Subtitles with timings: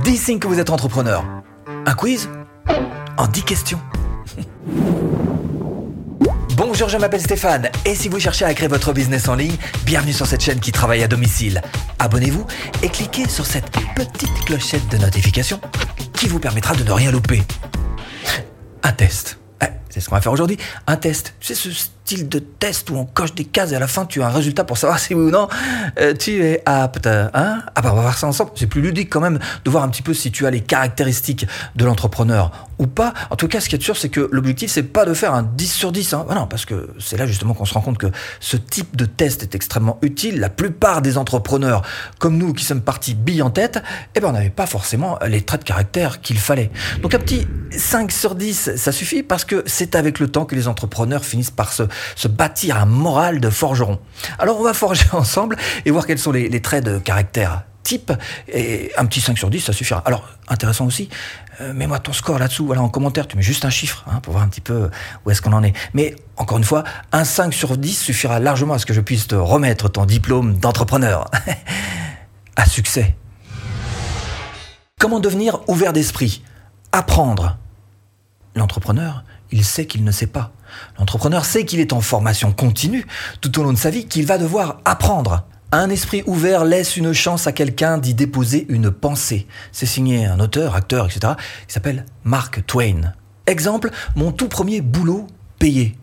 [0.00, 1.22] 10 signes que vous êtes entrepreneur.
[1.86, 2.30] Un quiz
[3.18, 3.80] En 10 questions.
[6.56, 10.12] Bonjour, je m'appelle Stéphane et si vous cherchez à créer votre business en ligne, bienvenue
[10.12, 11.60] sur cette chaîne qui travaille à domicile.
[11.98, 12.46] Abonnez-vous
[12.82, 15.60] et cliquez sur cette petite clochette de notification
[16.14, 17.42] qui vous permettra de ne rien louper.
[18.82, 19.38] Un test.
[19.90, 20.56] C'est ce qu'on va faire aujourd'hui.
[20.86, 21.34] Un test.
[21.40, 21.68] C'est ce
[22.04, 24.30] style de test où on coche des cases et à la fin tu as un
[24.30, 25.48] résultat pour savoir si oui ou non
[25.98, 27.06] euh, tu es apte.
[27.06, 28.50] Hein ah bah on va voir ça ensemble.
[28.54, 31.46] C'est plus ludique quand même de voir un petit peu si tu as les caractéristiques
[31.76, 33.14] de l'entrepreneur ou pas.
[33.30, 35.42] En tout cas, ce qui est sûr, c'est que l'objectif, c'est pas de faire un
[35.42, 36.14] 10 sur 10.
[36.14, 36.26] Hein.
[36.34, 38.08] non, parce que c'est là justement qu'on se rend compte que
[38.40, 40.40] ce type de test est extrêmement utile.
[40.40, 41.82] La plupart des entrepreneurs,
[42.18, 43.82] comme nous qui sommes partis billes en tête,
[44.14, 46.70] eh ben, on n'avait pas forcément les traits de caractère qu'il fallait.
[47.02, 50.56] Donc un petit 5 sur 10, ça suffit parce que c'est avec le temps que
[50.56, 51.84] les entrepreneurs finissent par se,
[52.28, 54.00] bâtir un moral de forgeron.
[54.38, 58.12] Alors on va forger ensemble et voir quels sont les traits de caractère type
[58.48, 60.02] et un petit 5 sur 10 ça suffira.
[60.04, 61.08] Alors intéressant aussi,
[61.60, 64.32] euh, mets-moi ton score là-dessous, voilà en commentaire, tu mets juste un chiffre hein, pour
[64.32, 64.90] voir un petit peu
[65.24, 65.74] où est-ce qu'on en est.
[65.94, 69.28] Mais encore une fois, un 5 sur 10 suffira largement à ce que je puisse
[69.28, 71.30] te remettre ton diplôme d'entrepreneur.
[72.56, 73.14] à succès.
[74.98, 76.42] Comment devenir ouvert d'esprit?
[76.92, 77.56] Apprendre.
[78.54, 80.52] L'entrepreneur, il sait qu'il ne sait pas.
[80.98, 83.06] L'entrepreneur sait qu'il est en formation continue
[83.40, 85.44] tout au long de sa vie, qu'il va devoir apprendre.
[85.74, 89.46] Un esprit ouvert laisse une chance à quelqu'un d'y déposer une pensée.
[89.72, 91.32] C'est signé un auteur, acteur, etc.
[91.66, 93.14] qui s'appelle Mark Twain.
[93.46, 95.26] Exemple, mon tout premier boulot
[95.58, 95.96] payé.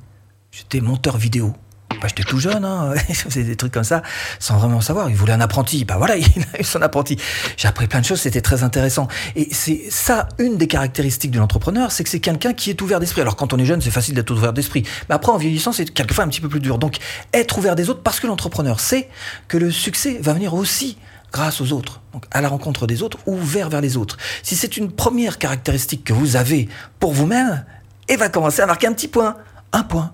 [0.50, 1.53] J'étais monteur vidéo.
[2.02, 2.94] Bah, j'étais tout jeune, hein.
[3.09, 4.02] je faisais des trucs comme ça,
[4.39, 5.09] sans vraiment savoir.
[5.09, 5.86] Il voulait un apprenti.
[5.86, 7.17] Bah voilà, il a eu son apprenti.
[7.58, 9.08] J'ai appris plein de choses, c'était très intéressant.
[9.36, 13.00] Et c'est ça, une des caractéristiques de l'entrepreneur, c'est que c'est quelqu'un qui est ouvert
[13.00, 13.22] d'esprit.
[13.22, 14.83] Alors quand on est jeune, c'est facile d'être ouvert d'esprit.
[15.09, 16.77] Mais après, en vieillissant, c'est quelquefois un petit peu plus dur.
[16.77, 16.97] Donc,
[17.33, 19.09] être ouvert des autres, parce que l'entrepreneur sait
[19.47, 20.97] que le succès va venir aussi
[21.31, 24.17] grâce aux autres, donc à la rencontre des autres, ouvert vers les autres.
[24.42, 27.66] Si c'est une première caractéristique que vous avez pour vous-même,
[28.08, 29.38] et va commencer à marquer un petit point,
[29.72, 30.11] un point,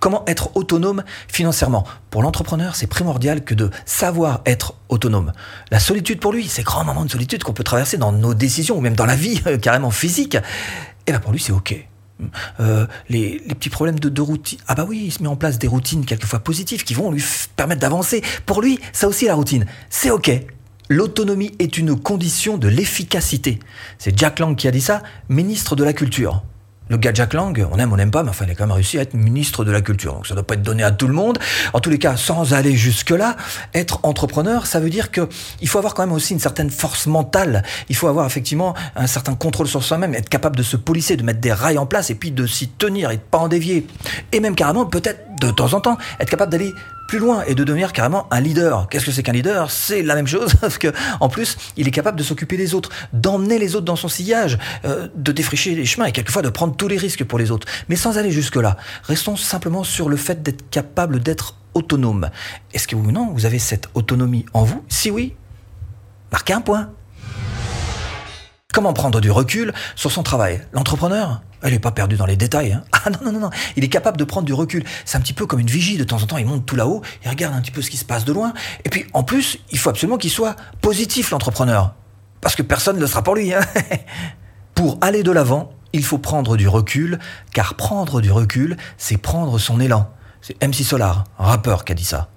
[0.00, 1.84] Comment être autonome financièrement?
[2.10, 5.32] Pour l'entrepreneur, c'est primordial que de savoir être autonome.
[5.70, 8.76] La solitude pour lui, ces grands moments de solitude qu'on peut traverser dans nos décisions
[8.76, 10.40] ou même dans la vie carrément physique, et
[11.06, 11.88] eh bien pour lui c'est ok.
[12.58, 14.58] Euh, les, petits problèmes de, de, routine.
[14.66, 17.22] Ah bah oui, il se met en place des routines quelquefois positives qui vont lui
[17.54, 18.22] permettre d'avancer.
[18.44, 19.66] Pour lui, ça aussi la routine.
[19.88, 20.30] C'est ok.
[20.88, 23.58] L'autonomie est une condition de l'efficacité.
[23.98, 26.42] C'est Jack Lang qui a dit ça, ministre de la Culture.
[26.88, 28.74] Le gars Jack Lang, on aime, on n'aime pas, mais enfin, il a quand même
[28.74, 30.14] réussi à être ministre de la culture.
[30.14, 31.38] Donc ça ne doit pas être donné à tout le monde.
[31.72, 33.36] En tous les cas, sans aller jusque-là,
[33.74, 35.28] être entrepreneur, ça veut dire que
[35.60, 37.62] il faut avoir quand même aussi une certaine force mentale.
[37.88, 41.22] Il faut avoir effectivement un certain contrôle sur soi-même, être capable de se polisser, de
[41.22, 43.86] mettre des rails en place et puis de s'y tenir et de pas en dévier.
[44.32, 46.74] Et même carrément, peut-être de temps en temps, être capable d'aller
[47.08, 48.88] plus loin et de devenir carrément un leader.
[48.88, 49.70] Qu'est-ce que c'est qu'un leader?
[49.70, 52.90] C'est la même chose, parce que en plus, il est capable de s'occuper des autres,
[53.12, 56.76] d'emmener les autres dans son sillage, euh, de défricher les chemins et quelquefois de prendre
[56.76, 57.66] tous les risques pour les autres.
[57.88, 62.30] Mais sans aller jusque-là, restons simplement sur le fait d'être capable d'être autonome.
[62.74, 64.84] Est-ce que vous non, vous avez cette autonomie en vous?
[64.88, 65.34] Si oui,
[66.30, 66.90] marquez un point.
[68.74, 70.60] Comment prendre du recul sur son travail?
[70.74, 71.40] L'entrepreneur?
[71.62, 72.72] Elle n'est pas perdue dans les détails.
[72.72, 72.84] Hein.
[72.92, 73.50] Ah non, non, non, non.
[73.76, 74.84] Il est capable de prendre du recul.
[75.06, 75.96] C'est un petit peu comme une vigie.
[75.96, 77.96] De temps en temps, il monte tout là-haut, il regarde un petit peu ce qui
[77.96, 78.52] se passe de loin.
[78.84, 81.94] Et puis, en plus, il faut absolument qu'il soit positif, l'entrepreneur.
[82.42, 83.54] Parce que personne ne le sera pour lui.
[83.54, 83.62] Hein.
[84.74, 87.18] pour aller de l'avant, il faut prendre du recul,
[87.54, 90.10] car prendre du recul, c'est prendre son élan.
[90.42, 92.28] C'est MC Solar, un rappeur, qui a dit ça.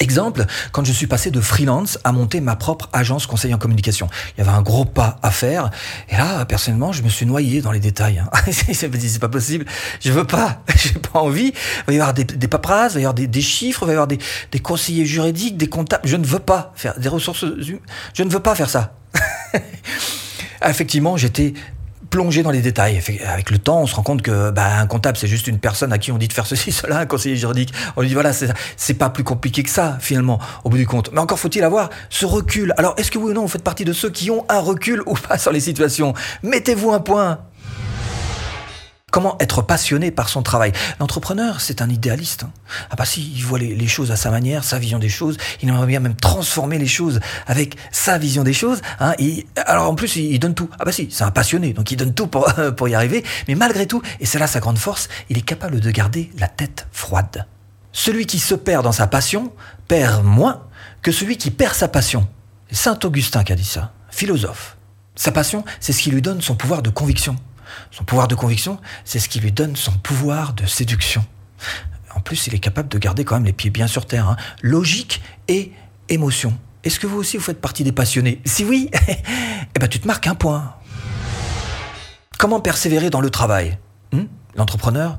[0.00, 4.08] Exemple, quand je suis passé de freelance à monter ma propre agence conseil en communication.
[4.36, 5.70] Il y avait un gros pas à faire.
[6.10, 8.18] Et là, personnellement, je me suis noyé dans les détails.
[8.18, 8.30] Hein.
[8.50, 9.64] c'est pas possible.
[10.00, 10.62] Je veux pas.
[10.76, 11.52] J'ai pas envie.
[11.52, 13.92] Il va y avoir des, des paperasses, il va y avoir des, chiffres, il va
[13.92, 14.18] y avoir des,
[14.52, 16.06] des, conseillers juridiques, des comptables.
[16.06, 17.44] Je ne veux pas faire des ressources.
[18.14, 18.94] Je ne veux pas faire ça.
[20.64, 21.54] Effectivement, j'étais
[22.10, 23.00] plonger dans les détails.
[23.26, 25.92] Avec le temps, on se rend compte que bah, un comptable, c'est juste une personne
[25.92, 27.72] à qui on dit de faire ceci, cela, un conseiller juridique.
[27.96, 31.10] On lui dit voilà, c'est pas plus compliqué que ça, finalement, au bout du compte.
[31.12, 32.74] Mais encore faut-il avoir ce recul.
[32.76, 35.02] Alors, est-ce que oui ou non, vous faites partie de ceux qui ont un recul
[35.06, 36.14] ou pas sur les situations?
[36.42, 37.40] Mettez-vous un point.
[39.12, 40.72] Comment être passionné par son travail?
[40.98, 42.42] L'entrepreneur, c'est un idéaliste.
[42.42, 42.50] Hein.
[42.90, 45.36] Ah bah si, il voit les, choses à sa manière, sa vision des choses.
[45.62, 48.82] Il aimerait bien même transformer les choses avec sa vision des choses.
[48.98, 49.14] Hein.
[49.64, 50.68] alors en plus, il, donne tout.
[50.80, 53.24] Ah bah si, c'est un passionné, donc il donne tout pour, pour y arriver.
[53.46, 56.48] Mais malgré tout, et c'est là sa grande force, il est capable de garder la
[56.48, 57.46] tête froide.
[57.92, 59.52] Celui qui se perd dans sa passion
[59.86, 60.64] perd moins
[61.00, 62.26] que celui qui perd sa passion.
[62.72, 64.76] Saint Augustin qui a dit ça, philosophe.
[65.14, 67.36] Sa passion, c'est ce qui lui donne son pouvoir de conviction.
[67.90, 71.24] Son pouvoir de conviction, c'est ce qui lui donne son pouvoir de séduction.
[72.14, 74.28] En plus, il est capable de garder quand même les pieds bien sur terre.
[74.28, 74.36] Hein.
[74.62, 75.72] Logique et
[76.08, 76.56] émotion.
[76.82, 78.40] Est-ce que vous aussi vous faites partie des passionnés?
[78.44, 80.74] Si oui, eh ben tu te marques un point.
[82.38, 83.78] Comment persévérer dans le travail?
[84.12, 84.24] Hmm?
[84.54, 85.18] L'entrepreneur,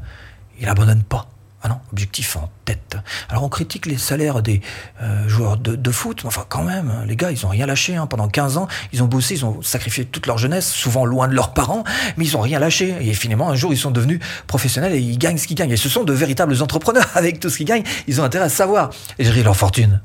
[0.59, 1.27] il abandonne pas.
[1.63, 2.97] Ah non, objectif en tête.
[3.29, 4.61] Alors on critique les salaires des
[5.01, 7.95] euh, joueurs de, foot, mais enfin quand même, les gars, ils ont rien lâché.
[7.95, 8.05] Hein.
[8.05, 11.33] Pendant 15 ans, ils ont bossé, ils ont sacrifié toute leur jeunesse, souvent loin de
[11.33, 11.83] leurs parents,
[12.15, 12.95] mais ils ont rien lâché.
[13.01, 15.71] Et finalement, un jour, ils sont devenus professionnels et ils gagnent ce qu'ils gagnent.
[15.71, 17.09] Et ce sont de véritables entrepreneurs.
[17.15, 20.01] Avec tout ce qu'ils gagnent, ils ont intérêt à savoir gérer leur fortune.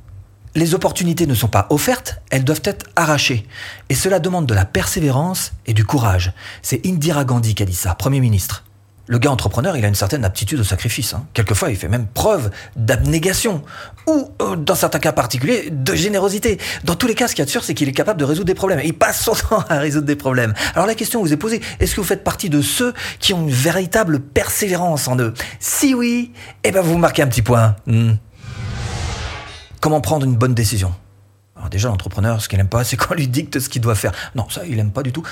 [0.55, 3.47] Les opportunités ne sont pas offertes, elles doivent être arrachées.
[3.89, 6.33] Et cela demande de la persévérance et du courage.
[6.61, 8.65] C'est Indira Gandhi qui a dit ça, Premier ministre.
[9.07, 11.13] Le gars entrepreneur, il a une certaine aptitude au sacrifice.
[11.13, 11.27] Hein.
[11.35, 13.63] Quelquefois, il fait même preuve d'abnégation
[14.07, 16.59] ou, euh, dans certains cas particuliers, de générosité.
[16.85, 18.25] Dans tous les cas, ce qu'il y a de sûr, c'est qu'il est capable de
[18.25, 18.81] résoudre des problèmes.
[18.85, 20.55] Il passe son temps à résoudre des problèmes.
[20.75, 23.43] Alors la question vous est posée, est-ce que vous faites partie de ceux qui ont
[23.43, 25.35] une véritable persévérance en eux?
[25.59, 26.33] Si oui,
[26.63, 27.75] eh ben vous marquez un petit point.
[27.87, 28.13] Hmm.
[29.81, 30.95] Comment prendre une bonne décision?
[31.57, 34.13] Alors déjà, l'entrepreneur, ce qu'il n'aime pas, c'est qu'on lui dicte ce qu'il doit faire.
[34.37, 35.27] Non, ça, il n'aime pas du tout.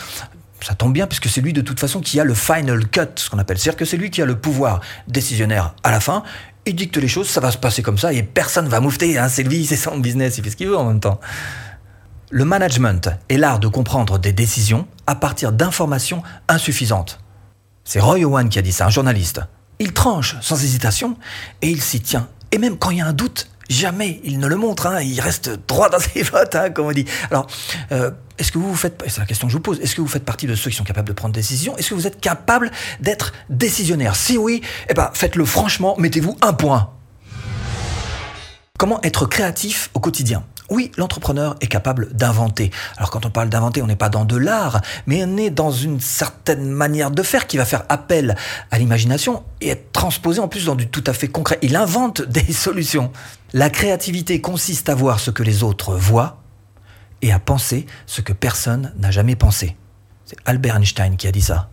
[0.63, 3.31] Ça tombe bien, puisque c'est lui de toute façon qui a le final cut, ce
[3.31, 3.59] qu'on appelle.
[3.59, 6.23] C'est-à-dire que c'est lui qui a le pouvoir décisionnaire à la fin.
[6.67, 9.19] Il dicte les choses, ça va se passer comme ça, et personne va moufter.
[9.19, 9.29] Hein.
[9.29, 11.21] C'est lui, c'est son business, il fait ce qu'il veut en même temps.
[12.31, 17.19] Le management est l'art de comprendre des décisions à partir d'informations insuffisantes.
[17.85, 19.41] C'est Roy Owen qui a dit ça, un journaliste.
[19.81, 21.17] Il tranche sans hésitation
[21.63, 22.29] et il s'y tient.
[22.53, 25.21] Et même quand il y a un doute, jamais il ne le montre, hein, il
[25.21, 27.07] reste droit dans ses votes, hein, comme on dit.
[27.31, 27.47] Alors,
[27.93, 30.09] euh, est-ce que vous, faites, c'est la question que je vous pose, est-ce que vous
[30.09, 31.77] faites partie de ceux qui sont capables de prendre des décisions?
[31.79, 32.71] Est-ce que vous êtes capable
[33.01, 34.17] d'être décisionnaire?
[34.17, 36.91] Si oui, eh ben, faites-le franchement, mettez-vous un point.
[38.79, 40.45] Comment être créatif au quotidien?
[40.71, 42.71] Oui, l'entrepreneur est capable d'inventer.
[42.97, 45.73] Alors quand on parle d'inventer, on n'est pas dans de l'art, mais on est dans
[45.73, 48.37] une certaine manière de faire qui va faire appel
[48.71, 51.59] à l'imagination et être transposé en plus dans du tout à fait concret.
[51.63, 53.13] Il invente des solutions.
[53.53, 56.41] La créativité consiste à voir ce que les autres voient
[57.23, 59.77] et à penser ce que personne n'a jamais pensé.
[60.25, 61.69] C'est Albert Einstein qui a dit ça.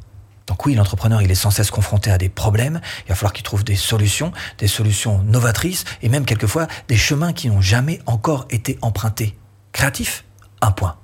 [0.47, 3.43] Donc oui, l'entrepreneur, il est sans cesse confronté à des problèmes, il va falloir qu'il
[3.43, 8.47] trouve des solutions, des solutions novatrices, et même quelquefois des chemins qui n'ont jamais encore
[8.49, 9.37] été empruntés.
[9.73, 10.23] Créatif
[10.61, 10.95] Un point.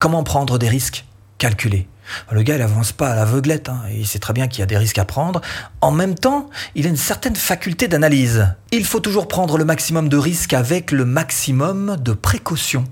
[0.00, 1.04] Comment prendre des risques
[1.38, 1.88] Calculés?
[2.32, 4.66] Le gars, il avance pas à l'aveuglette, hein, il sait très bien qu'il y a
[4.66, 5.40] des risques à prendre.
[5.80, 8.54] En même temps, il a une certaine faculté d'analyse.
[8.72, 12.84] Il faut toujours prendre le maximum de risques avec le maximum de précautions.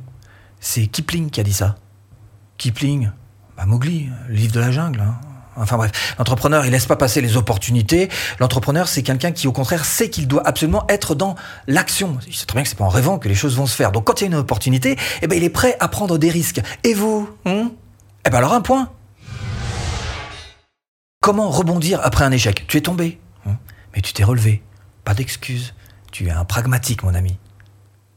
[0.60, 1.76] C'est Kipling qui a dit ça.
[2.58, 3.10] Kipling,
[3.56, 5.00] bah, Mowgli, le livre de la jungle.
[5.00, 5.14] Hein.
[5.56, 8.10] Enfin bref, l'entrepreneur, il laisse pas passer les opportunités.
[8.40, 11.34] L'entrepreneur, c'est quelqu'un qui, au contraire, sait qu'il doit absolument être dans
[11.66, 12.18] l'action.
[12.26, 13.90] Il sait très bien que c'est pas en rêvant que les choses vont se faire.
[13.90, 16.30] Donc, quand il y a une opportunité, eh ben, il est prêt à prendre des
[16.30, 16.60] risques.
[16.84, 17.70] Et vous hein
[18.26, 18.90] Eh ben, alors un point.
[21.22, 22.66] Comment rebondir après un échec?
[22.68, 23.56] Tu es tombé, hein
[23.94, 24.62] mais tu t'es relevé.
[25.04, 25.74] Pas d'excuses.
[26.12, 27.38] Tu es un pragmatique, mon ami.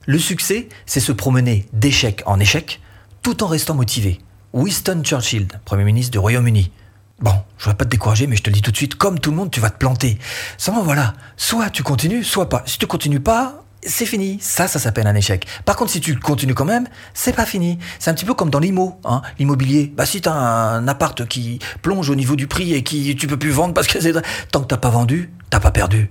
[0.06, 2.82] Le succès, c'est se promener d'échec en échec,
[3.22, 4.20] tout en restant motivé.
[4.54, 6.72] Winston Churchill, Premier ministre du Royaume-Uni.
[7.20, 8.96] Bon, je ne vais pas te décourager, mais je te le dis tout de suite,
[8.96, 10.18] comme tout le monde, tu vas te planter.
[10.58, 12.64] Seulement voilà, soit tu continues, soit pas.
[12.66, 14.40] Si tu continues pas, c'est fini.
[14.42, 15.46] Ça, ça s'appelle un échec.
[15.66, 17.78] Par contre, si tu continues quand même, c'est pas fini.
[18.00, 19.94] C'est un petit peu comme dans l'IMO, hein, l'immobilier.
[19.96, 23.38] Bah, si t'as un appart qui plonge au niveau du prix et qui tu peux
[23.38, 24.14] plus vendre parce que c'est
[24.52, 26.10] tant que t'as pas vendu, t'as pas perdu.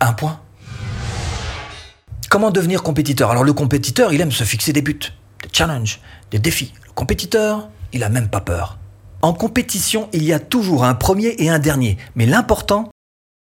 [0.00, 0.40] Un point.
[2.28, 3.30] Comment devenir compétiteur?
[3.30, 5.12] Alors le compétiteur, il aime se fixer des buts,
[5.52, 6.00] des challenges,
[6.30, 8.78] des défis compétiteur, il a même pas peur.
[9.22, 12.90] En compétition, il y a toujours un premier et un dernier, mais l'important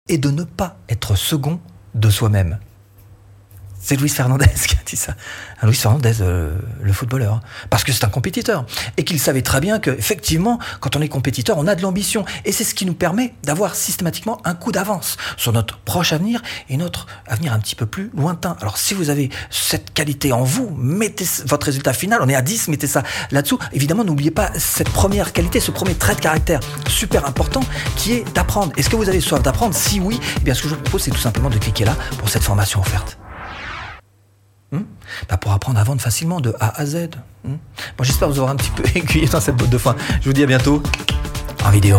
[0.08, 1.60] est de ne pas être second
[1.94, 2.58] de soi-même.
[3.84, 5.14] C'est Luis Fernandez qui a dit ça.
[5.62, 7.42] Luis Fernandez, euh, le footballeur.
[7.68, 8.64] Parce que c'est un compétiteur.
[8.96, 12.24] Et qu'il savait très bien qu'effectivement, quand on est compétiteur, on a de l'ambition.
[12.46, 16.40] Et c'est ce qui nous permet d'avoir systématiquement un coup d'avance sur notre proche avenir
[16.70, 18.56] et notre avenir un petit peu plus lointain.
[18.62, 22.42] Alors si vous avez cette qualité en vous, mettez votre résultat final, on est à
[22.42, 23.58] 10, mettez ça là-dessous.
[23.74, 27.60] Évidemment, n'oubliez pas cette première qualité, ce premier trait de caractère super important
[27.96, 28.72] qui est d'apprendre.
[28.78, 29.74] Est-ce que vous avez soif d'apprendre?
[29.74, 31.94] Si oui, eh bien ce que je vous propose, c'est tout simplement de cliquer là
[32.18, 33.18] pour cette formation offerte.
[35.28, 37.10] Bah, pour apprendre à vendre facilement de A à Z.
[37.44, 37.58] Bon,
[38.02, 39.96] J'espère vous avoir un petit peu aiguillé dans cette botte de foin.
[40.20, 40.82] Je vous dis à bientôt
[41.64, 41.98] en vidéo.